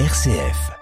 RCF. 0.00 0.72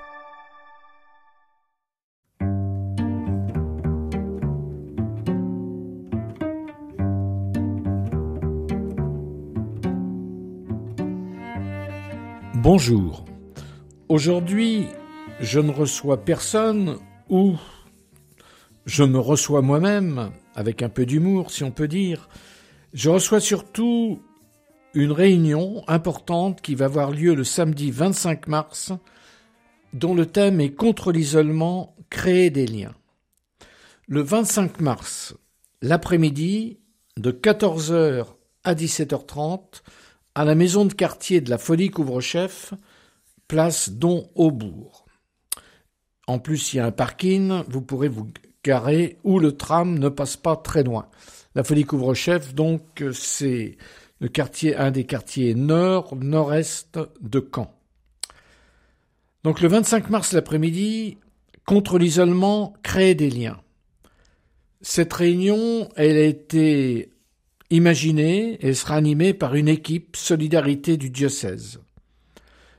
Bonjour. 12.55 13.27
Aujourd'hui, 14.09 14.87
je 15.41 15.61
ne 15.61 15.71
reçois 15.71 16.25
personne 16.25 16.97
ou 17.29 17.57
je 18.87 19.05
me 19.05 19.19
reçois 19.19 19.61
moi-même, 19.61 20.31
avec 20.55 20.83
un 20.83 20.89
peu 20.89 21.05
d'humour 21.05 21.51
si 21.51 21.65
on 21.65 21.71
peut 21.71 21.87
dire. 21.87 22.31
Je 22.95 23.11
reçois 23.11 23.41
surtout 23.41 24.23
une 24.95 25.13
réunion 25.13 25.83
importante 25.89 26.61
qui 26.61 26.75
va 26.75 26.87
avoir 26.87 27.11
lieu 27.11 27.35
le 27.35 27.45
samedi 27.45 27.91
25 27.91 28.47
mars, 28.49 28.93
dont 29.93 30.15
le 30.15 30.27
thème 30.27 30.61
est 30.61 30.73
contre 30.73 31.13
l'isolement, 31.13 31.97
créer 32.11 32.51
des 32.51 32.67
liens. 32.67 32.95
Le 34.07 34.21
25 34.21 34.81
mars, 34.81 35.35
l'après-midi, 35.81 36.79
de 37.17 37.31
14h 37.31 38.27
à 38.65 38.75
17h30, 38.75 39.83
à 40.35 40.45
la 40.45 40.55
maison 40.55 40.85
de 40.85 40.95
quartier 40.95 41.41
de 41.41 41.51
la 41.51 41.59
Folie 41.59 41.91
Couvre-Chef, 41.91 42.75
place 43.49 43.91
Don 43.91 44.31
Aubourg. 44.35 45.07
En 46.27 46.39
plus, 46.39 46.73
il 46.73 46.77
y 46.79 46.81
a 46.81 46.87
un 46.87 46.93
parking, 46.93 47.63
vous 47.69 47.83
pourrez 47.83 48.09
vous 48.09 48.29
garer 48.65 49.19
où 49.25 49.39
le 49.39 49.57
tram 49.57 49.99
ne 49.99 50.09
passe 50.09 50.37
pas 50.37 50.57
très 50.57 50.83
loin. 50.83 51.09
La 51.55 51.65
Folie 51.65 51.85
Couvre-Chef, 51.85 52.55
donc, 52.55 53.05
c'est 53.13 53.77
un 54.77 54.91
des 54.91 55.05
quartiers 55.05 55.55
nord, 55.55 56.17
nord-est 56.17 56.99
de 57.21 57.49
Caen. 57.55 57.75
Donc 59.45 59.61
le 59.61 59.69
25 59.69 60.11
mars 60.11 60.33
l'après-midi, 60.33 61.19
contre 61.67 61.99
l'isolement, 61.99 62.75
créer 62.83 63.15
des 63.15 63.31
liens. 63.31 63.61
Cette 64.81 65.13
réunion, 65.13 65.89
elle 65.97 66.17
a 66.17 66.25
été 66.25 67.11
imaginée 67.71 68.59
et 68.61 68.75
sera 68.75 68.97
animée 68.97 69.35
par 69.35 69.55
une 69.55 69.69
équipe 69.69 70.17
Solidarité 70.17 70.97
du 70.97 71.11
diocèse. 71.11 71.81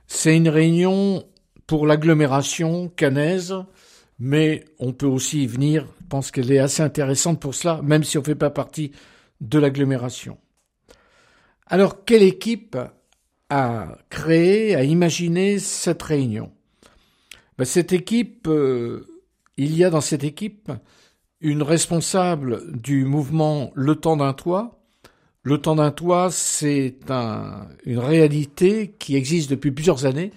C'est 0.08 0.36
une 0.36 0.50
réunion 0.50 1.26
pour 1.66 1.88
l'agglomération 1.88 2.90
canaise, 2.90 3.56
mais 4.20 4.64
on 4.80 4.94
peut 4.94 5.08
aussi 5.08 5.44
y 5.44 5.48
venir. 5.48 5.88
Je 6.02 6.08
pense 6.08 6.32
qu'elle 6.32 6.52
est 6.52 6.60
assez 6.60 6.84
intéressante 6.84 7.40
pour 7.42 7.56
cela, 7.56 7.82
même 7.82 8.04
si 8.04 8.18
on 8.18 8.22
ne 8.22 8.26
fait 8.26 8.36
pas 8.36 8.52
partie 8.52 8.92
de 9.42 9.60
l'agglomération. 9.60 10.38
Alors, 11.68 12.04
quelle 12.06 12.24
équipe 12.24 12.78
a 13.50 13.98
créé, 14.10 14.76
a 14.76 14.84
imaginé 14.84 15.60
cette 15.60 16.04
réunion? 16.04 16.52
Ben, 17.58 17.66
Cette 17.66 17.94
équipe, 17.94 18.48
euh, 18.48 19.08
il 19.58 19.76
y 19.76 19.84
a 19.84 19.90
dans 19.90 20.02
cette 20.02 20.24
équipe 20.24 20.72
une 21.40 21.62
responsable 21.62 22.72
du 22.72 23.06
mouvement 23.06 23.72
Le 23.76 23.96
Temps 23.96 24.18
d'un 24.18 24.34
Toit. 24.34 24.80
Le 25.44 25.58
Temps 25.58 25.76
d'un 25.76 25.92
Toit, 25.92 26.32
c'est 26.32 26.96
une 27.86 28.00
réalité 28.00 28.96
qui 28.98 29.16
existe 29.16 29.50
depuis 29.50 29.72
plusieurs 29.72 30.06
années, 30.06 30.32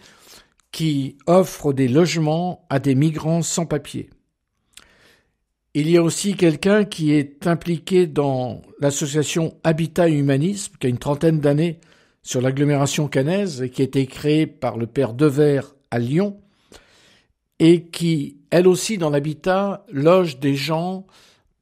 qui 0.72 1.16
offre 1.26 1.72
des 1.72 1.88
logements 1.88 2.66
à 2.70 2.80
des 2.80 2.94
migrants 2.94 3.42
sans 3.42 3.66
papier. 3.66 4.10
Il 5.78 5.90
y 5.90 5.98
a 5.98 6.02
aussi 6.02 6.36
quelqu'un 6.36 6.86
qui 6.86 7.12
est 7.12 7.46
impliqué 7.46 8.06
dans 8.06 8.62
l'association 8.80 9.58
Habitat 9.62 10.08
Humanisme, 10.08 10.72
qui 10.80 10.86
a 10.86 10.88
une 10.88 10.96
trentaine 10.96 11.38
d'années 11.38 11.80
sur 12.22 12.40
l'agglomération 12.40 13.08
canaise 13.08 13.60
et 13.60 13.68
qui 13.68 13.82
a 13.82 13.84
été 13.84 14.06
créée 14.06 14.46
par 14.46 14.78
le 14.78 14.86
père 14.86 15.12
Devers 15.12 15.74
à 15.90 15.98
Lyon 15.98 16.40
et 17.58 17.82
qui, 17.88 18.38
elle 18.50 18.68
aussi, 18.68 18.96
dans 18.96 19.10
l'habitat, 19.10 19.84
loge 19.92 20.40
des 20.40 20.54
gens 20.54 21.06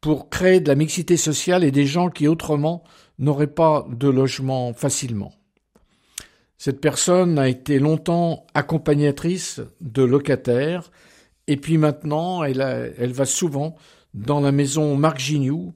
pour 0.00 0.30
créer 0.30 0.60
de 0.60 0.68
la 0.68 0.76
mixité 0.76 1.16
sociale 1.16 1.64
et 1.64 1.72
des 1.72 1.86
gens 1.86 2.08
qui 2.08 2.28
autrement 2.28 2.84
n'auraient 3.18 3.48
pas 3.48 3.84
de 3.90 4.08
logement 4.08 4.74
facilement. 4.74 5.32
Cette 6.56 6.80
personne 6.80 7.36
a 7.36 7.48
été 7.48 7.80
longtemps 7.80 8.46
accompagnatrice 8.54 9.60
de 9.80 10.04
locataires 10.04 10.92
et 11.48 11.56
puis 11.56 11.78
maintenant 11.78 12.44
elle 12.44 13.12
va 13.12 13.24
souvent 13.24 13.74
dans 14.14 14.40
la 14.40 14.52
maison 14.52 14.96
Marc 14.96 15.18
Gignoux, 15.18 15.74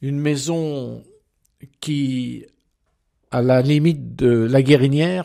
une 0.00 0.20
maison 0.20 1.02
qui, 1.80 2.44
à 3.30 3.42
la 3.42 3.62
limite 3.62 4.14
de 4.14 4.28
la 4.28 4.62
guérinière, 4.62 5.24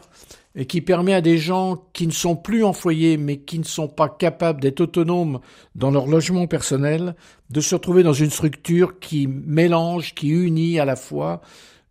et 0.56 0.66
qui 0.66 0.81
permet 0.81 1.13
à 1.13 1.22
des 1.22 1.38
gens 1.38 1.88
qui 1.94 2.06
ne 2.06 2.12
sont 2.12 2.35
plus 2.35 2.63
en 2.63 2.73
foyer 2.73 3.18
mais 3.18 3.38
qui 3.38 3.57
ne 3.57 3.63
sont 3.63 3.88
pas 3.88 4.07
capables 4.07 4.62
d'être 4.62 4.81
autonomes 4.81 5.40
dans 5.75 5.90
leur 5.90 6.06
logement 6.06 6.47
personnel, 6.47 7.16
de 7.50 7.59
se 7.59 7.75
retrouver 7.75 8.03
dans 8.03 8.13
une 8.13 8.29
structure 8.29 9.00
qui 9.00 9.28
mélange, 9.28 10.13
qui 10.13 10.29
unit 10.29 10.79
à 10.79 10.85
la 10.85 10.96
fois 10.96 11.41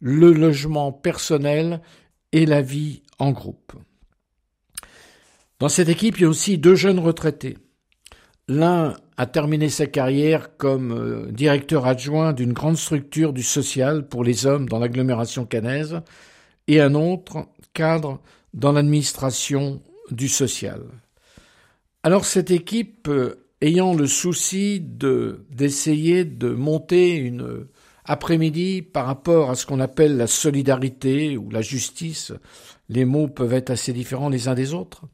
le 0.00 0.32
logement 0.32 0.92
personnel 0.92 1.80
et 2.32 2.46
la 2.46 2.62
vie 2.62 3.02
en 3.18 3.32
groupe. 3.32 3.72
Dans 5.58 5.68
cette 5.68 5.88
équipe, 5.88 6.18
il 6.18 6.22
y 6.22 6.26
a 6.26 6.28
aussi 6.28 6.58
deux 6.58 6.74
jeunes 6.74 6.98
retraités. 6.98 7.56
L'un 8.48 8.96
a 9.22 9.26
terminé 9.26 9.68
sa 9.68 9.86
carrière 9.86 10.56
comme 10.56 10.90
euh, 10.90 11.30
directeur 11.30 11.86
adjoint 11.86 12.32
d'une 12.32 12.52
grande 12.52 12.76
structure 12.76 13.32
du 13.32 13.44
social 13.44 14.08
pour 14.08 14.24
les 14.24 14.46
hommes 14.46 14.68
dans 14.68 14.80
l'agglomération 14.80 15.46
canaise 15.46 16.00
et 16.66 16.80
un 16.80 16.96
autre 16.96 17.46
cadre 17.72 18.20
dans 18.52 18.72
l'administration 18.72 19.80
du 20.10 20.26
social. 20.26 20.82
Alors 22.02 22.24
cette 22.24 22.50
équipe, 22.50 23.06
euh, 23.06 23.46
ayant 23.60 23.94
le 23.94 24.08
souci 24.08 24.80
de 24.80 25.46
d'essayer 25.50 26.24
de 26.24 26.48
monter 26.48 27.14
une 27.14 27.68
après-midi 28.04 28.82
par 28.82 29.06
rapport 29.06 29.50
à 29.50 29.54
ce 29.54 29.66
qu'on 29.66 29.78
appelle 29.78 30.16
la 30.16 30.26
solidarité 30.26 31.36
ou 31.36 31.48
la 31.48 31.62
justice, 31.62 32.32
les 32.88 33.04
mots 33.04 33.28
peuvent 33.28 33.54
être 33.54 33.70
assez 33.70 33.92
différents 33.92 34.30
les 34.30 34.48
uns 34.48 34.56
des 34.56 34.74
autres, 34.74 35.04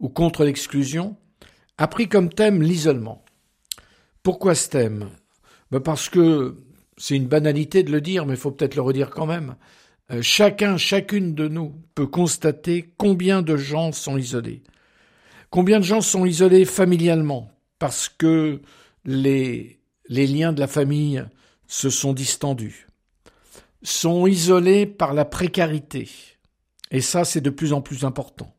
ou 0.00 0.10
contre 0.10 0.44
l'exclusion, 0.44 1.16
a 1.78 1.88
pris 1.88 2.10
comme 2.10 2.28
thème 2.28 2.62
l'isolement. 2.62 3.24
Pourquoi 4.28 4.54
ce 4.54 4.68
thème? 4.68 5.08
Ben 5.70 5.80
Parce 5.80 6.10
que 6.10 6.58
c'est 6.98 7.16
une 7.16 7.28
banalité 7.28 7.82
de 7.82 7.90
le 7.90 8.02
dire, 8.02 8.26
mais 8.26 8.34
il 8.34 8.38
faut 8.38 8.50
peut-être 8.50 8.74
le 8.74 8.82
redire 8.82 9.08
quand 9.08 9.24
même. 9.24 9.56
Euh, 10.10 10.20
chacun, 10.20 10.76
chacune 10.76 11.34
de 11.34 11.48
nous 11.48 11.74
peut 11.94 12.06
constater 12.06 12.92
combien 12.98 13.40
de 13.40 13.56
gens 13.56 13.90
sont 13.90 14.18
isolés. 14.18 14.62
Combien 15.48 15.78
de 15.80 15.84
gens 15.86 16.02
sont 16.02 16.26
isolés 16.26 16.66
familialement 16.66 17.50
parce 17.78 18.10
que 18.10 18.60
les, 19.06 19.80
liens 20.10 20.52
de 20.52 20.60
la 20.60 20.66
famille 20.66 21.24
se 21.66 21.88
sont 21.88 22.12
distendus, 22.12 22.86
sont 23.82 24.26
isolés 24.26 24.84
par 24.84 25.14
la 25.14 25.24
précarité. 25.24 26.06
Et 26.90 27.00
ça, 27.00 27.24
c'est 27.24 27.40
de 27.40 27.48
plus 27.48 27.72
en 27.72 27.80
plus 27.80 28.04
important. 28.04 28.54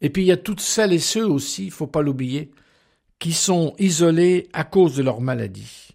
Et 0.00 0.08
puis 0.08 0.22
il 0.22 0.28
y 0.28 0.32
a 0.32 0.38
toutes 0.38 0.62
celles 0.62 0.94
et 0.94 0.98
ceux 0.98 1.26
aussi, 1.26 1.66
il 1.66 1.70
faut 1.70 1.86
pas 1.86 2.00
l'oublier, 2.00 2.50
qui 3.20 3.32
sont 3.32 3.74
isolés 3.78 4.48
à 4.52 4.64
cause 4.64 4.96
de 4.96 5.02
leur 5.04 5.20
maladie. 5.20 5.90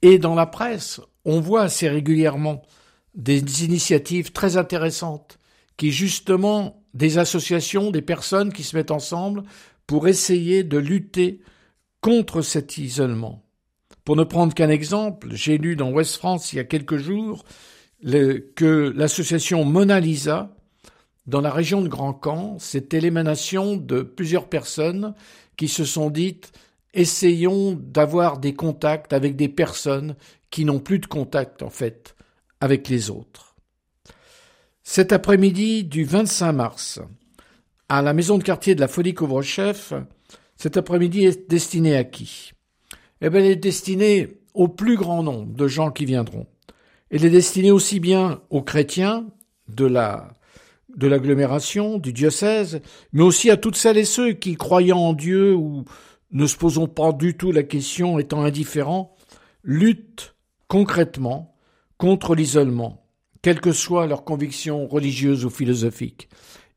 Et 0.00 0.18
dans 0.18 0.34
la 0.34 0.46
presse, 0.46 1.00
on 1.24 1.38
voit 1.38 1.62
assez 1.62 1.88
régulièrement 1.88 2.62
des 3.14 3.64
initiatives 3.64 4.32
très 4.32 4.56
intéressantes 4.56 5.38
qui 5.76 5.92
justement 5.92 6.82
des 6.94 7.18
associations, 7.18 7.90
des 7.90 8.02
personnes 8.02 8.52
qui 8.52 8.64
se 8.64 8.74
mettent 8.74 8.90
ensemble 8.90 9.44
pour 9.86 10.08
essayer 10.08 10.64
de 10.64 10.78
lutter 10.78 11.40
contre 12.00 12.42
cet 12.42 12.78
isolement. 12.78 13.44
Pour 14.04 14.16
ne 14.16 14.24
prendre 14.24 14.54
qu'un 14.54 14.68
exemple, 14.68 15.28
j'ai 15.32 15.58
lu 15.58 15.76
dans 15.76 15.90
West 15.90 16.16
France 16.16 16.52
il 16.52 16.56
y 16.56 16.60
a 16.60 16.64
quelques 16.64 16.96
jours 16.96 17.44
que 18.02 18.92
l'association 18.96 19.64
Mona 19.64 20.00
Lisa 20.00 20.56
dans 21.26 21.40
la 21.40 21.52
région 21.52 21.82
de 21.82 21.88
Grand 21.88 22.14
Camp, 22.14 22.56
c'était 22.58 23.00
l'émanation 23.00 23.76
de 23.76 24.02
plusieurs 24.02 24.48
personnes 24.48 25.14
qui 25.56 25.68
se 25.68 25.84
sont 25.84 26.10
dites 26.10 26.52
essayons 26.94 27.72
d'avoir 27.72 28.38
des 28.38 28.54
contacts 28.54 29.12
avec 29.12 29.36
des 29.36 29.48
personnes 29.48 30.14
qui 30.50 30.64
n'ont 30.64 30.80
plus 30.80 30.98
de 30.98 31.06
contact 31.06 31.62
en 31.62 31.70
fait 31.70 32.14
avec 32.60 32.88
les 32.88 33.10
autres. 33.10 33.56
Cet 34.82 35.12
après-midi 35.12 35.84
du 35.84 36.04
25 36.04 36.52
mars, 36.52 37.00
à 37.88 38.02
la 38.02 38.12
maison 38.12 38.38
de 38.38 38.42
quartier 38.42 38.74
de 38.74 38.80
la 38.80 38.88
Folie 38.88 39.14
Couvre-Chef, 39.14 39.92
cet 40.56 40.76
après-midi 40.76 41.24
est 41.24 41.48
destiné 41.48 41.96
à 41.96 42.04
qui? 42.04 42.52
Eh 43.20 43.30
bien, 43.30 43.40
elle 43.40 43.52
est 43.52 43.56
destinée 43.56 44.40
au 44.54 44.68
plus 44.68 44.96
grand 44.96 45.22
nombre 45.22 45.54
de 45.54 45.68
gens 45.68 45.90
qui 45.90 46.04
viendront. 46.04 46.46
Elle 47.10 47.24
est 47.24 47.30
destinée 47.30 47.70
aussi 47.70 48.00
bien 48.00 48.42
aux 48.50 48.62
chrétiens 48.62 49.26
de 49.68 49.86
la 49.86 50.34
de 50.96 51.06
l'agglomération, 51.06 51.98
du 51.98 52.12
diocèse, 52.12 52.80
mais 53.12 53.22
aussi 53.22 53.50
à 53.50 53.56
toutes 53.56 53.76
celles 53.76 53.98
et 53.98 54.04
ceux 54.04 54.32
qui, 54.32 54.56
croyant 54.56 54.98
en 54.98 55.12
Dieu 55.12 55.54
ou 55.54 55.84
ne 56.32 56.46
se 56.46 56.56
posant 56.56 56.88
pas 56.88 57.12
du 57.12 57.36
tout 57.36 57.52
la 57.52 57.62
question, 57.62 58.18
étant 58.18 58.42
indifférents, 58.42 59.14
luttent 59.62 60.34
concrètement 60.68 61.54
contre 61.98 62.34
l'isolement, 62.34 63.04
quelles 63.42 63.60
que 63.60 63.72
soient 63.72 64.06
leurs 64.06 64.24
convictions 64.24 64.86
religieuses 64.86 65.44
ou 65.44 65.50
philosophiques. 65.50 66.28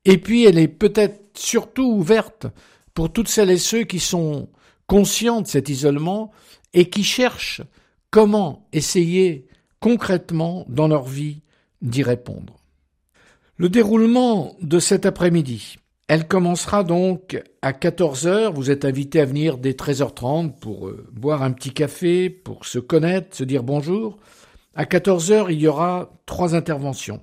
Et 0.04 0.18
puis 0.18 0.46
elle 0.46 0.60
est 0.60 0.68
peut-être 0.68 1.38
surtout 1.38 1.92
ouverte 1.92 2.48
pour 2.94 3.12
toutes 3.12 3.28
celles 3.28 3.50
et 3.50 3.58
ceux 3.58 3.84
qui 3.84 4.00
sont 4.00 4.50
conscients 4.88 5.42
de 5.42 5.48
cet 5.48 5.70
isolement 5.70 6.32
et 6.74 6.90
qui 6.90 7.04
cherchent 7.04 7.62
comment 8.12 8.68
essayer 8.72 9.48
concrètement 9.80 10.66
dans 10.70 10.88
leur 10.88 11.04
vie 11.04 11.42
d'y 11.82 12.04
répondre. 12.04 12.65
Le 13.58 13.70
déroulement 13.70 14.58
de 14.62 14.80
cet 14.80 15.06
après-midi, 15.06 15.78
elle 16.10 16.28
commencera 16.28 16.84
donc 16.84 17.42
à 17.62 17.72
14h. 17.72 18.52
Vous 18.54 18.70
êtes 18.70 18.84
invité 18.84 19.22
à 19.22 19.26
venir 19.26 19.58
dès 19.58 19.72
13h30 19.72 20.60
pour 20.60 20.90
euh, 20.90 21.08
boire 21.14 21.42
un 21.42 21.52
petit 21.52 21.72
café, 21.72 22.30
pour 22.30 22.66
se 22.66 22.80
connaître, 22.80 23.34
se 23.34 23.46
dire 23.46 23.64
bonjour. 23.64 24.18
À 24.76 24.84
14h, 24.84 25.46
il 25.52 25.62
y 25.62 25.68
aura 25.68 26.12
trois 26.26 26.54
interventions. 26.54 27.22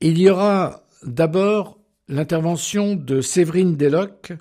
Il 0.00 0.18
y 0.18 0.28
aura 0.28 0.82
d'abord 1.04 1.78
l'intervention 2.08 2.96
de 2.96 3.20
Séverine 3.20 3.76
Deloc, 3.76 4.32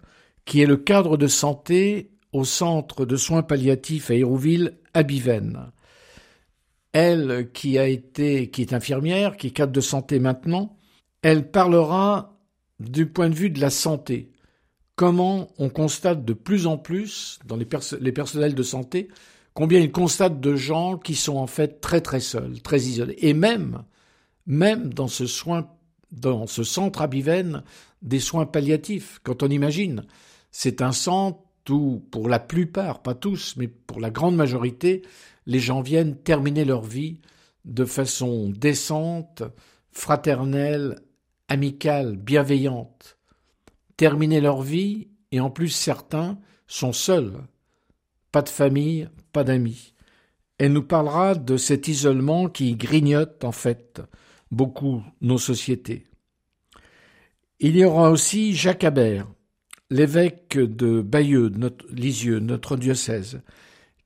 qui 0.46 0.64
est 0.64 0.66
le 0.66 0.78
cadre 0.78 1.16
de 1.16 1.28
santé 1.28 2.10
au 2.34 2.44
centre 2.44 3.06
de 3.06 3.18
soins 3.18 3.44
palliatifs 3.44 4.10
à 4.10 4.16
Hérouville, 4.16 4.80
à 4.96 5.04
Biven. 5.04 5.72
Elle, 6.94 7.52
qui 7.54 7.78
a 7.78 7.88
été, 7.88 8.50
qui 8.50 8.62
est 8.62 8.74
infirmière, 8.74 9.38
qui 9.38 9.48
est 9.48 9.52
cadre 9.52 9.72
de 9.72 9.82
santé 9.82 10.20
maintenant, 10.20 10.76
elle 11.22 11.52
parlera 11.52 12.40
du 12.80 13.06
point 13.06 13.30
de 13.30 13.36
vue 13.36 13.50
de 13.50 13.60
la 13.60 13.70
santé. 13.70 14.32
Comment 14.96 15.50
on 15.58 15.70
constate 15.70 16.26
de 16.26 16.34
plus 16.34 16.68
en 16.68 16.78
plus 16.78 17.40
dans 17.46 17.56
les, 17.56 17.66
personnels 18.12 18.56
de 18.56 18.64
santé 18.64 19.10
combien 19.54 19.80
ils 19.80 19.92
constatent 19.92 20.40
de 20.40 20.56
gens 20.56 20.98
qui 20.98 21.16
sont 21.16 21.38
en 21.38 21.48
fait 21.48 21.82
très 21.82 22.02
très 22.02 22.20
seuls, 22.20 22.62
très 22.62 22.82
isolés. 22.82 23.16
Et 23.20 23.34
même, 23.34 23.84
même 24.46 24.94
dans 24.94 25.08
ce 25.08 25.26
soin, 25.26 25.70
dans 26.12 26.48
ce 26.48 26.64
centre 26.64 27.02
à 27.02 27.10
des 28.02 28.20
soins 28.20 28.46
palliatifs, 28.46 29.20
quand 29.24 29.44
on 29.44 29.50
imagine, 29.50 30.06
c'est 30.52 30.82
un 30.82 30.92
centre 30.92 31.40
où, 31.70 32.04
pour 32.12 32.30
la 32.30 32.40
plupart, 32.40 33.02
pas 33.02 33.14
tous, 33.16 33.56
mais 33.58 33.68
pour 33.68 34.00
la 34.00 34.10
grande 34.10 34.36
majorité, 34.36 35.04
les 35.50 35.60
gens 35.60 35.82
viennent 35.82 36.16
terminer 36.16 36.64
leur 36.64 36.84
vie 36.84 37.22
de 37.66 37.84
façon 37.84 38.52
décente, 38.52 39.42
fraternelle, 39.92 41.00
amicale, 41.48 42.18
bienveillante. 42.18 43.18
Terminer 43.98 44.42
leur 44.42 44.62
vie, 44.62 45.08
et 45.32 45.40
en 45.40 45.50
plus 45.50 45.70
certains 45.70 46.38
sont 46.68 46.94
seuls. 46.94 47.34
Pas 48.32 48.44
de 48.44 48.50
famille, 48.50 49.10
pas 49.34 49.44
d'amis. 49.44 49.96
Elle 50.60 50.74
nous 50.74 50.84
parlera 50.84 51.34
de 51.34 51.58
cet 51.58 51.88
isolement 51.88 52.48
qui 52.48 52.76
grignote 52.76 53.44
en 53.44 53.52
fait 53.52 54.04
beaucoup 54.52 55.02
nos 55.20 55.40
sociétés. 55.40 56.06
Il 57.60 57.76
y 57.76 57.84
aura 57.84 58.12
aussi 58.12 58.54
Jacques 58.54 58.84
Habert, 58.84 59.26
l'évêque 59.90 60.60
de 60.60 61.02
Bayeux, 61.02 61.52
Lisieux, 61.90 62.38
notre 62.38 62.78
diocèse, 62.78 63.42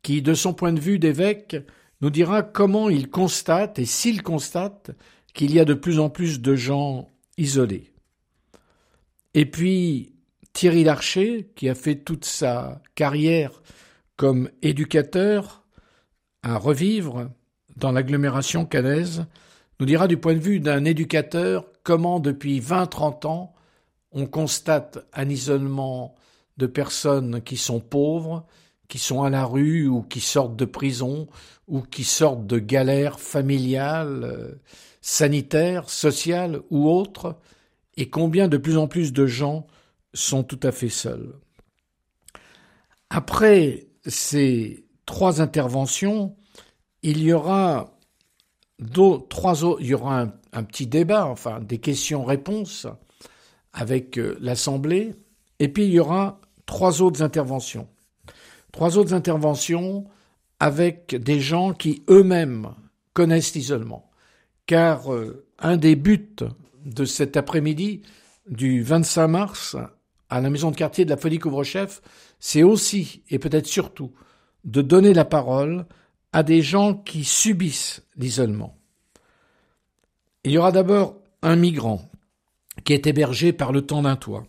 qui, 0.04 0.22
de 0.22 0.34
son 0.34 0.54
point 0.54 0.74
de 0.74 0.80
vue 0.80 1.00
d'évêque, 1.00 1.56
nous 2.02 2.10
dira 2.10 2.44
comment 2.44 2.90
il 2.90 3.10
constate, 3.10 3.80
et 3.80 3.86
s'il 3.86 4.22
constate, 4.22 4.92
qu'il 5.34 5.54
y 5.54 5.60
a 5.60 5.66
de 5.66 5.74
plus 5.74 6.00
en 6.00 6.10
plus 6.10 6.42
de 6.42 6.56
gens 6.56 7.10
isolés. 7.38 7.94
Et 9.34 9.46
puis 9.46 10.14
Thierry 10.54 10.84
Larcher, 10.84 11.50
qui 11.56 11.70
a 11.70 11.76
fait 11.76 11.96
toute 11.96 12.26
sa 12.26 12.82
carrière 12.94 13.64
comme 14.16 14.50
éducateur 14.62 15.66
à 16.44 16.58
revivre 16.58 17.32
dans 17.76 17.92
l'agglomération 17.92 18.66
canaise, 18.66 19.26
nous 19.80 19.88
dira 19.88 20.08
du 20.08 20.18
point 20.18 20.36
de 20.36 20.40
vue 20.40 20.60
d'un 20.60 20.86
éducateur 20.86 21.66
comment 21.84 22.20
depuis 22.20 22.60
20-30 22.60 23.28
ans 23.28 23.56
on 24.12 24.28
constate 24.28 25.00
un 25.14 25.28
isolement 25.28 26.14
de 26.58 26.68
personnes 26.68 27.42
qui 27.42 27.58
sont 27.58 27.80
pauvres, 27.80 28.46
qui 28.88 29.00
sont 29.00 29.24
à 29.24 29.30
la 29.30 29.46
rue 29.46 29.88
ou 29.88 30.02
qui 30.04 30.20
sortent 30.20 30.56
de 30.56 30.66
prison 30.66 31.28
ou 31.68 31.82
qui 31.82 32.04
sortent 32.04 32.46
de 32.46 32.60
galères 32.60 33.20
familiales, 33.20 34.24
euh, 34.24 34.62
sanitaires, 35.02 35.90
sociales 35.90 36.62
ou 36.70 36.90
autres, 36.90 37.38
et 37.98 38.10
combien 38.10 38.48
de 38.48 38.58
plus 38.58 38.78
en 38.78 38.88
plus 38.88 39.14
de 39.14 39.26
gens 39.26 39.68
sont 40.14 40.44
tout 40.44 40.60
à 40.64 40.72
fait 40.72 40.90
seuls. 40.90 41.34
Après 43.10 43.88
ces 44.06 44.86
trois 45.06 45.42
interventions, 45.42 46.36
il 47.02 47.22
y 47.22 47.34
aura 47.34 47.98
trois 49.30 49.64
autres, 49.64 49.82
il 49.82 49.88
y 49.88 49.94
aura 49.94 50.22
un, 50.22 50.34
un 50.54 50.64
petit 50.64 50.88
débat, 50.88 51.26
enfin 51.26 51.60
des 51.60 51.80
questions-réponses 51.80 52.88
avec 53.74 54.18
euh, 54.18 54.38
l'Assemblée, 54.40 55.16
et 55.60 55.68
puis 55.68 55.86
il 55.86 55.94
y 55.94 56.00
aura 56.00 56.40
trois 56.66 57.02
autres 57.02 57.22
interventions. 57.22 57.88
Trois 58.74 58.98
autres 58.98 59.14
interventions 59.14 60.06
avec 60.60 61.16
des 61.16 61.40
gens 61.40 61.74
qui 61.74 62.04
eux-mêmes 62.10 62.74
connaissent 63.14 63.54
l'isolement. 63.54 64.10
Car 64.66 65.14
euh, 65.14 65.46
un 65.60 65.78
des 65.78 65.96
buts 65.96 66.36
de 66.84 67.06
cet 67.06 67.38
après-midi 67.38 68.02
du 68.50 68.82
25 68.82 69.28
mars 69.28 69.78
à 70.30 70.42
la 70.42 70.50
maison 70.50 70.72
de 70.72 70.76
quartier 70.76 71.06
de 71.06 71.12
la 71.12 71.18
Folie 71.18 71.38
Couvre-Chef, 71.38 72.02
c'est 72.40 72.64
aussi, 72.64 73.22
et 73.30 73.38
peut-être 73.38 73.68
surtout, 73.68 74.12
de 74.66 74.82
donner 74.82 75.14
la 75.14 75.26
parole 75.26 75.86
à 76.32 76.42
des 76.42 76.64
gens 76.64 76.96
qui 76.96 77.24
subissent 77.24 78.02
l'isolement. 78.18 78.76
Il 80.44 80.52
y 80.52 80.58
aura 80.58 80.72
d'abord 80.72 81.18
un 81.44 81.56
migrant 81.56 82.10
qui 82.86 82.94
est 82.94 83.06
hébergé 83.06 83.54
par 83.54 83.72
le 83.72 83.84
temps 83.84 84.02
d'un 84.02 84.16
toit. 84.16 84.48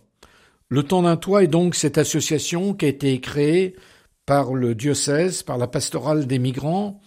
Le 0.70 0.82
temps 0.82 1.02
d'un 1.02 1.18
toit 1.18 1.44
est 1.44 1.48
donc 1.48 1.74
cette 1.74 1.98
association 1.98 2.72
qui 2.72 2.86
a 2.86 2.88
été 2.88 3.20
créée 3.20 3.76
par 4.26 4.54
le 4.54 4.74
diocèse, 4.74 5.42
par 5.42 5.58
la 5.58 5.66
pastorale 5.66 6.26
des 6.26 6.38
migrants, 6.38 7.00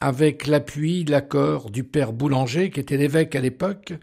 avec 0.00 0.46
l'appui, 0.46 1.04
l'accord 1.04 1.70
du 1.70 1.84
père 1.84 2.12
Boulanger, 2.12 2.70
qui 2.70 2.80
était 2.80 2.96
l'évêque 2.96 3.34
à 3.34 3.40
l'époque, 3.40 3.94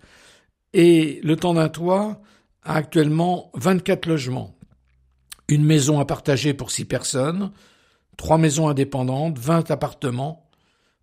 et 0.74 1.22
le 1.24 1.36
temps 1.36 1.54
d'un 1.54 1.70
toit 1.70 2.22
a 2.64 2.76
actuellement 2.76 3.52
24 3.54 4.08
logements 4.08 4.56
une 5.48 5.64
maison 5.64 6.00
à 6.00 6.06
partager 6.06 6.54
pour 6.54 6.72
six 6.72 6.86
personnes, 6.86 7.52
trois 8.18 8.38
maisons 8.38 8.68
indépendantes, 8.68 9.38
vingt 9.38 9.70
appartements, 9.70 10.50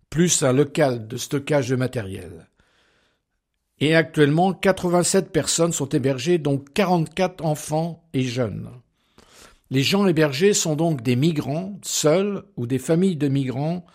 plus 0.09 0.43
un 0.43 0.53
local 0.53 1.07
de 1.07 1.17
stockage 1.17 1.69
de 1.69 1.75
matériel. 1.75 2.49
Et 3.79 3.95
actuellement, 3.95 4.53
87 4.53 5.31
personnes 5.31 5.71
sont 5.71 5.89
hébergées, 5.89 6.37
dont 6.37 6.57
44 6.57 7.43
enfants 7.43 8.03
et 8.13 8.23
jeunes. 8.23 8.69
Les 9.69 9.83
gens 9.83 10.07
hébergés 10.07 10.53
sont 10.53 10.75
donc 10.75 11.01
des 11.01 11.15
migrants 11.15 11.79
seuls 11.81 12.43
ou 12.57 12.67
des 12.67 12.79
familles 12.79 13.15
de 13.15 13.27
migrants 13.27 13.85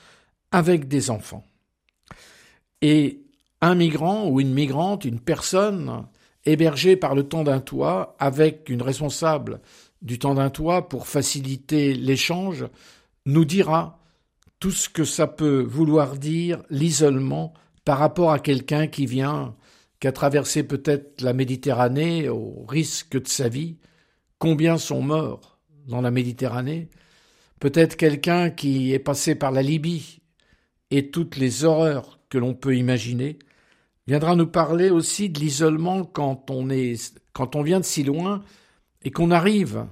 avec 0.51 0.89
des 0.89 1.11
enfants. 1.11 1.45
Et 2.81 3.23
un 3.61 3.75
migrant 3.75 4.29
ou 4.29 4.41
une 4.41 4.55
migrante, 4.55 5.05
une 5.05 5.21
personne 5.21 6.07
hébergée 6.45 6.97
par 6.97 7.15
le 7.15 7.25
temps 7.25 7.45
d'un 7.45 7.61
toit 7.61 8.17
avec 8.19 8.69
une 8.69 8.83
responsable 8.83 9.61
du 10.01 10.19
temps 10.19 10.35
d'un 10.35 10.51
toit 10.51 10.89
pour 10.89 11.07
faciliter 11.07 11.95
l'échange, 11.95 12.67
nous 13.27 13.45
dira 13.45 13.99
tout 14.61 14.71
ce 14.71 14.89
que 14.89 15.05
ça 15.05 15.27
peut 15.27 15.63
vouloir 15.63 16.17
dire 16.17 16.63
l'isolement 16.71 17.53
par 17.85 17.99
rapport 17.99 18.33
à 18.33 18.39
quelqu'un 18.39 18.87
qui 18.87 19.07
vient, 19.07 19.55
qui 20.01 20.07
a 20.07 20.13
traversé 20.13 20.63
peut-être 20.63 21.21
la 21.21 21.33
Méditerranée 21.33 22.29
au 22.29 22.65
risque 22.69 23.21
de 23.21 23.29
sa 23.29 23.49
vie. 23.49 23.77
Combien 24.39 24.79
sont 24.79 25.03
morts 25.03 25.58
dans 25.89 26.01
la 26.01 26.11
Méditerranée. 26.11 26.89
Peut-être 27.61 27.97
quelqu'un 27.97 28.51
qui 28.51 28.93
est 28.93 28.99
passé 28.99 29.35
par 29.35 29.51
la 29.51 29.63
Libye 29.63 30.21
et 30.91 31.11
toutes 31.11 31.37
les 31.37 31.65
horreurs 31.65 32.21
que 32.29 32.39
l'on 32.39 32.55
peut 32.55 32.77
imaginer 32.77 33.39
viendra 34.07 34.37
nous 34.37 34.47
parler 34.47 34.91
aussi 34.91 35.29
de 35.29 35.41
l'isolement 35.41 36.05
quand 36.05 36.51
on 36.51 36.71
est 36.71 37.19
quand 37.33 37.57
on 37.57 37.63
vient 37.63 37.81
de 37.81 37.85
si 37.85 38.05
loin 38.05 38.43
et 39.03 39.11
qu'on 39.11 39.31
arrive 39.31 39.87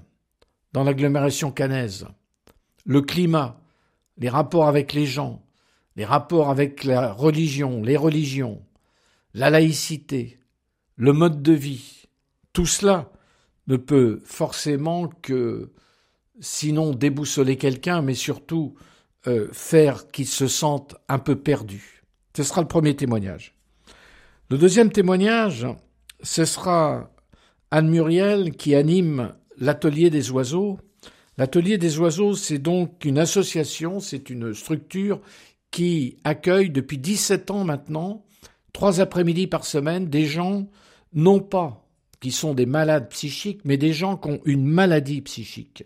dans 0.73 0.85
l'agglomération 0.85 1.53
canaise, 1.53 2.07
le 2.85 3.03
climat, 3.03 3.61
les 4.19 4.29
rapports 4.29 4.69
avec 4.69 4.93
les 4.93 5.07
gens, 5.07 5.43
les 5.97 6.05
rapports 6.05 6.51
avec 6.51 6.85
la 6.85 7.13
religion, 7.13 7.83
les 7.83 7.97
religions, 7.97 8.63
la 9.33 9.51
laïcité, 9.51 10.39
le 10.97 11.13
mode 11.13 11.43
de 11.43 11.53
vie, 11.53 12.09
tout 12.53 12.67
cela 12.67 13.13
ne 13.67 13.77
peut 13.77 14.21
forcément 14.25 15.09
que, 15.09 15.73
sinon 16.41 16.93
déboussoler 16.93 17.57
quelqu'un, 17.57 18.03
mais 18.03 18.15
surtout 18.15 18.75
euh, 19.27 19.49
faire 19.53 20.09
qu'il 20.09 20.27
se 20.27 20.47
sente 20.47 20.97
un 21.09 21.19
peu 21.19 21.37
perdu. 21.37 22.03
Ce 22.37 22.43
sera 22.43 22.61
le 22.61 22.69
premier 22.69 22.95
témoignage. 22.95 23.55
Le 24.51 24.59
deuxième 24.59 24.93
témoignage, 24.93 25.67
ce 26.23 26.45
sera 26.45 27.11
Anne 27.71 27.89
Muriel 27.89 28.53
qui 28.53 28.75
anime 28.75 29.35
l'atelier 29.59 30.11
des 30.11 30.31
oiseaux. 30.31 30.79
L'atelier 31.39 31.79
des 31.79 31.99
oiseaux, 31.99 32.35
c'est 32.35 32.59
donc 32.59 33.05
une 33.05 33.19
association, 33.19 34.01
c'est 34.01 34.31
une 34.31 34.55
structure 34.55 35.21
qui 35.71 36.17
accueille 36.25 36.71
depuis 36.71 36.99
17 36.99 37.51
ans 37.51 37.65
maintenant, 37.65 38.25
trois 38.73 39.01
après-midi 39.01 39.47
par 39.47 39.65
semaine, 39.65 40.09
des 40.09 40.27
gens 40.27 40.69
non 41.13 41.41
pas 41.41 41.87
qui 42.21 42.31
sont 42.31 42.55
des 42.55 42.67
malades 42.67 43.09
psychiques, 43.11 43.61
mais 43.65 43.77
des 43.77 43.93
gens 43.93 44.17
qui 44.17 44.29
ont 44.29 44.41
une 44.45 44.65
maladie 44.65 45.21
psychique. 45.23 45.85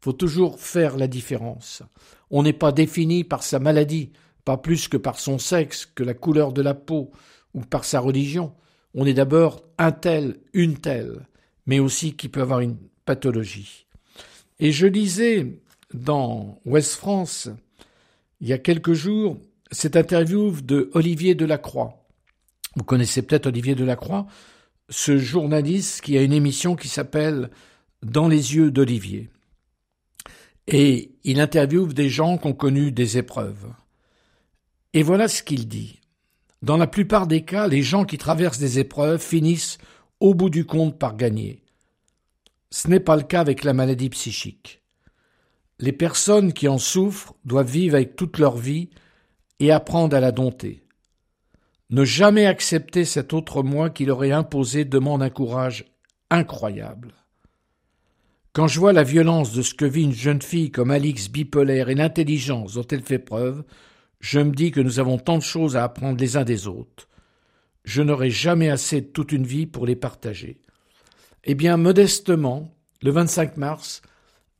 Faut 0.00 0.12
toujours 0.12 0.60
faire 0.60 0.96
la 0.96 1.08
différence. 1.08 1.82
On 2.30 2.42
n'est 2.42 2.52
pas 2.52 2.72
défini 2.72 3.24
par 3.24 3.42
sa 3.42 3.58
maladie, 3.58 4.12
pas 4.44 4.56
plus 4.56 4.88
que 4.88 4.96
par 4.96 5.18
son 5.18 5.38
sexe, 5.38 5.86
que 5.86 6.04
la 6.04 6.14
couleur 6.14 6.52
de 6.52 6.62
la 6.62 6.74
peau 6.74 7.10
ou 7.54 7.60
par 7.60 7.84
sa 7.84 8.00
religion. 8.00 8.52
On 8.94 9.06
est 9.06 9.14
d'abord 9.14 9.62
un 9.76 9.92
tel, 9.92 10.38
une 10.52 10.78
telle, 10.78 11.26
mais 11.66 11.78
aussi 11.78 12.14
qui 12.14 12.28
peut 12.28 12.40
avoir 12.40 12.60
une 12.60 12.76
pathologie. 13.04 13.86
Et 14.60 14.72
je 14.72 14.86
lisais 14.86 15.60
dans 15.94 16.60
Ouest 16.64 16.94
France, 16.94 17.48
il 18.40 18.48
y 18.48 18.52
a 18.52 18.58
quelques 18.58 18.92
jours, 18.92 19.38
cette 19.70 19.96
interview 19.96 20.52
de 20.60 20.90
Olivier 20.94 21.34
Delacroix. 21.34 22.04
Vous 22.76 22.84
connaissez 22.84 23.22
peut-être 23.22 23.46
Olivier 23.46 23.74
Delacroix, 23.74 24.26
ce 24.88 25.18
journaliste 25.18 26.00
qui 26.00 26.16
a 26.16 26.22
une 26.22 26.32
émission 26.32 26.76
qui 26.76 26.88
s'appelle 26.88 27.50
Dans 28.02 28.28
les 28.28 28.54
yeux 28.54 28.70
d'Olivier. 28.70 29.28
Et 30.70 31.12
il 31.24 31.40
interviewe 31.40 31.94
des 31.94 32.10
gens 32.10 32.36
qui 32.36 32.46
ont 32.46 32.52
connu 32.52 32.92
des 32.92 33.16
épreuves. 33.16 33.72
Et 34.92 35.02
voilà 35.02 35.26
ce 35.26 35.42
qu'il 35.42 35.66
dit. 35.66 36.00
Dans 36.60 36.76
la 36.76 36.86
plupart 36.86 37.26
des 37.26 37.42
cas, 37.42 37.66
les 37.68 37.82
gens 37.82 38.04
qui 38.04 38.18
traversent 38.18 38.58
des 38.58 38.78
épreuves 38.78 39.22
finissent 39.22 39.78
au 40.20 40.34
bout 40.34 40.50
du 40.50 40.66
compte 40.66 40.98
par 40.98 41.16
gagner. 41.16 41.62
Ce 42.70 42.88
n'est 42.88 43.00
pas 43.00 43.16
le 43.16 43.22
cas 43.22 43.40
avec 43.40 43.64
la 43.64 43.72
maladie 43.72 44.10
psychique. 44.10 44.82
Les 45.78 45.92
personnes 45.92 46.52
qui 46.52 46.68
en 46.68 46.76
souffrent 46.76 47.32
doivent 47.46 47.70
vivre 47.70 47.94
avec 47.94 48.14
toute 48.14 48.36
leur 48.36 48.58
vie 48.58 48.90
et 49.60 49.72
apprendre 49.72 50.14
à 50.14 50.20
la 50.20 50.32
dompter. 50.32 50.84
Ne 51.88 52.04
jamais 52.04 52.44
accepter 52.44 53.06
cet 53.06 53.32
autre 53.32 53.62
moi 53.62 53.88
qui 53.88 54.04
leur 54.04 54.22
est 54.22 54.32
imposé 54.32 54.84
demande 54.84 55.22
un 55.22 55.30
courage 55.30 55.86
incroyable. 56.28 57.14
Quand 58.58 58.66
je 58.66 58.80
vois 58.80 58.92
la 58.92 59.04
violence 59.04 59.52
de 59.52 59.62
ce 59.62 59.72
que 59.72 59.84
vit 59.84 60.02
une 60.02 60.12
jeune 60.12 60.42
fille 60.42 60.72
comme 60.72 60.90
Alix 60.90 61.28
bipolaire 61.28 61.90
et 61.90 61.94
l'intelligence 61.94 62.74
dont 62.74 62.86
elle 62.90 63.04
fait 63.04 63.20
preuve, 63.20 63.62
je 64.18 64.40
me 64.40 64.50
dis 64.50 64.72
que 64.72 64.80
nous 64.80 64.98
avons 64.98 65.16
tant 65.16 65.38
de 65.38 65.44
choses 65.44 65.76
à 65.76 65.84
apprendre 65.84 66.18
les 66.18 66.36
uns 66.36 66.42
des 66.42 66.66
autres. 66.66 67.06
Je 67.84 68.02
n'aurai 68.02 68.30
jamais 68.30 68.68
assez 68.68 69.00
de 69.00 69.06
toute 69.06 69.30
une 69.30 69.46
vie 69.46 69.66
pour 69.66 69.86
les 69.86 69.94
partager. 69.94 70.60
Eh 71.44 71.54
bien, 71.54 71.76
modestement, 71.76 72.74
le 73.00 73.12
25 73.12 73.58
mars, 73.58 74.02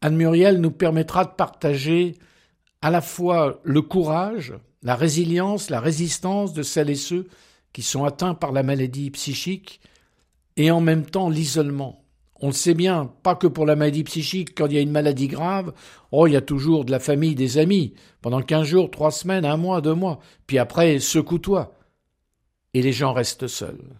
Anne 0.00 0.14
Muriel 0.14 0.60
nous 0.60 0.70
permettra 0.70 1.24
de 1.24 1.34
partager 1.34 2.14
à 2.82 2.90
la 2.90 3.00
fois 3.00 3.60
le 3.64 3.82
courage, 3.82 4.54
la 4.84 4.94
résilience, 4.94 5.70
la 5.70 5.80
résistance 5.80 6.52
de 6.52 6.62
celles 6.62 6.90
et 6.90 6.94
ceux 6.94 7.26
qui 7.72 7.82
sont 7.82 8.04
atteints 8.04 8.34
par 8.34 8.52
la 8.52 8.62
maladie 8.62 9.10
psychique, 9.10 9.80
et 10.56 10.70
en 10.70 10.80
même 10.80 11.04
temps 11.04 11.30
l'isolement. 11.30 12.04
On 12.40 12.48
le 12.48 12.52
sait 12.52 12.74
bien, 12.74 13.12
pas 13.22 13.34
que 13.34 13.48
pour 13.48 13.66
la 13.66 13.74
maladie 13.74 14.04
psychique, 14.04 14.56
quand 14.56 14.66
il 14.66 14.74
y 14.74 14.78
a 14.78 14.82
une 14.82 14.92
maladie 14.92 15.26
grave, 15.26 15.72
oh, 16.12 16.26
il 16.26 16.34
y 16.34 16.36
a 16.36 16.40
toujours 16.40 16.84
de 16.84 16.92
la 16.92 17.00
famille, 17.00 17.34
des 17.34 17.58
amis, 17.58 17.94
pendant 18.22 18.42
quinze 18.42 18.66
jours, 18.66 18.90
trois 18.90 19.10
semaines, 19.10 19.44
un 19.44 19.56
mois, 19.56 19.80
deux 19.80 19.94
mois, 19.94 20.20
puis 20.46 20.58
après, 20.58 21.00
secoue-toi. 21.00 21.74
Et 22.74 22.82
les 22.82 22.92
gens 22.92 23.12
restent 23.12 23.48
seuls. 23.48 23.96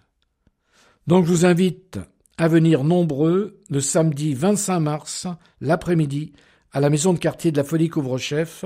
Donc 1.07 1.25
je 1.25 1.31
vous 1.31 1.47
invite 1.47 1.99
à 2.37 2.47
venir 2.47 2.85
nombreux 2.85 3.61
le 3.71 3.81
samedi 3.81 4.35
25 4.35 4.79
mars, 4.79 5.27
l'après-midi, 5.61 6.33
à 6.73 6.81
la 6.81 6.91
maison 6.91 7.13
de 7.13 7.19
quartier 7.19 7.51
de 7.51 7.57
la 7.57 7.65
Folie 7.65 7.89
Couvre-Chef, 7.89 8.65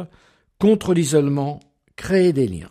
contre 0.59 0.93
l'isolement, 0.93 1.61
créer 1.97 2.33
des 2.33 2.47
liens. 2.47 2.71